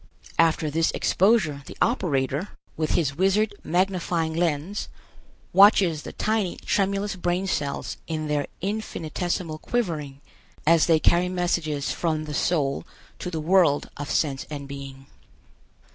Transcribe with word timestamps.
After 0.39 0.71
this 0.71 0.89
exposure 0.95 1.61
the 1.67 1.77
operator, 1.79 2.57
with 2.75 2.93
his 2.95 3.15
wizard 3.15 3.53
magnifying 3.63 4.33
lens, 4.33 4.89
watches 5.53 6.01
the 6.01 6.11
tiny 6.11 6.57
tremulous 6.65 7.15
brain 7.15 7.45
cells 7.45 7.97
in 8.07 8.27
their 8.27 8.47
infinitesimal 8.61 9.59
quivering, 9.59 10.19
as 10.65 10.87
they 10.87 10.99
carry 10.99 11.29
messages 11.29 11.91
from 11.91 12.25
the 12.25 12.33
soul 12.33 12.83
to 13.19 13.29
the 13.29 13.39
world 13.39 13.91
of 13.95 14.09
sense 14.09 14.47
and 14.49 14.67
being. 14.67 15.05